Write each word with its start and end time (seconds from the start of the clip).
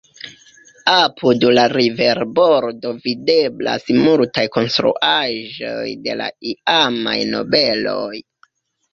Apud 0.91 1.43
la 1.57 1.65
riverbordo 1.73 2.93
videblas 3.03 3.85
multaj 3.97 4.45
konstruaĵoj 4.55 5.85
de 6.07 6.15
la 6.23 6.31
iamaj 6.53 7.15
nobeloj. 7.35 8.23